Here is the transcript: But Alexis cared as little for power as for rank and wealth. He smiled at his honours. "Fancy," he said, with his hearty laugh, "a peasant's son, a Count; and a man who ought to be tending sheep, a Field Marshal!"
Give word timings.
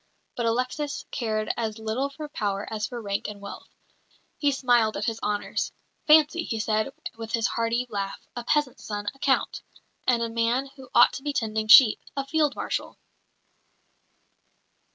But 0.35 0.47
Alexis 0.47 1.05
cared 1.11 1.53
as 1.55 1.77
little 1.77 2.09
for 2.09 2.27
power 2.27 2.67
as 2.73 2.87
for 2.87 2.99
rank 2.99 3.27
and 3.27 3.39
wealth. 3.39 3.69
He 4.39 4.51
smiled 4.51 4.97
at 4.97 5.05
his 5.05 5.19
honours. 5.21 5.71
"Fancy," 6.07 6.41
he 6.43 6.59
said, 6.59 6.91
with 7.17 7.33
his 7.33 7.45
hearty 7.45 7.85
laugh, 7.87 8.27
"a 8.35 8.43
peasant's 8.43 8.83
son, 8.83 9.07
a 9.13 9.19
Count; 9.19 9.61
and 10.07 10.23
a 10.23 10.27
man 10.29 10.71
who 10.75 10.89
ought 10.95 11.13
to 11.13 11.21
be 11.23 11.33
tending 11.33 11.67
sheep, 11.67 11.99
a 12.17 12.25
Field 12.25 12.55
Marshal!" 12.55 12.97